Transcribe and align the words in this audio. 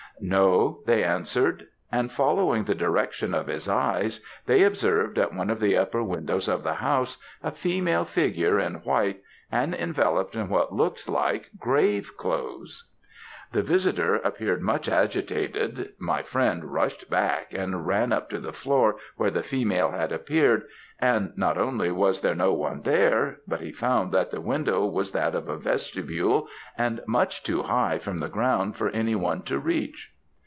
"'No 0.23 0.81
they 0.85 1.03
answered;' 1.03 1.65
and 1.91 2.11
following 2.11 2.65
the 2.65 2.75
direction 2.75 3.33
of 3.33 3.47
his 3.47 3.67
eyes, 3.67 4.19
they 4.45 4.61
observed 4.61 5.17
at 5.17 5.33
one 5.33 5.49
of 5.49 5.59
the 5.59 5.75
upper 5.75 6.03
windows 6.03 6.47
of 6.47 6.61
the 6.61 6.75
house, 6.75 7.17
a 7.41 7.49
female 7.51 8.05
figure 8.05 8.59
in 8.59 8.75
white, 8.81 9.21
and 9.51 9.73
enveloped 9.73 10.35
in 10.35 10.47
what 10.47 10.71
looked 10.75 11.09
like 11.09 11.49
grave 11.57 12.17
clothes. 12.17 12.87
"The 13.53 13.63
visitor 13.63 14.15
appearing 14.17 14.61
much 14.61 14.87
agitated, 14.87 15.93
my 15.97 16.21
friend 16.21 16.65
rushed 16.71 17.09
back 17.09 17.51
and 17.51 17.87
ran 17.87 18.13
up 18.13 18.29
to 18.29 18.37
the 18.39 18.53
floor 18.53 18.97
where 19.17 19.31
the 19.31 19.43
female 19.43 19.89
had 19.89 20.11
appeared; 20.11 20.65
and 20.99 21.33
not 21.35 21.57
only 21.57 21.91
was 21.91 22.21
there 22.21 22.35
no 22.35 22.53
one 22.53 22.83
there, 22.83 23.37
but 23.47 23.59
he 23.59 23.71
found 23.73 24.11
that 24.11 24.29
the 24.29 24.39
window 24.39 24.85
was 24.85 25.11
that 25.13 25.33
of 25.33 25.49
a 25.49 25.57
vestibule 25.57 26.47
and 26.77 27.01
much 27.07 27.41
too 27.41 27.63
high 27.63 27.97
from 27.97 28.19
the 28.19 28.29
ground 28.29 28.75
for 28.77 28.89
any 28.91 29.15
one 29.15 29.41
to 29.41 29.57
reach. 29.57 30.13